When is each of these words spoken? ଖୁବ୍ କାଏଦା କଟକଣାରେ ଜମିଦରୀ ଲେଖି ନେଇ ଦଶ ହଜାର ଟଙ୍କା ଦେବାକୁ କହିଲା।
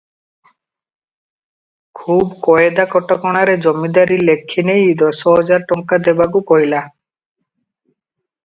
ଖୁବ୍ 1.99 2.31
କାଏଦା 2.47 2.85
କଟକଣାରେ 2.95 3.55
ଜମିଦରୀ 3.67 4.19
ଲେଖି 4.31 4.67
ନେଇ 4.71 4.89
ଦଶ 5.03 5.37
ହଜାର 5.37 5.69
ଟଙ୍କା 5.73 6.01
ଦେବାକୁ 6.09 6.43
କହିଲା। 6.55 6.83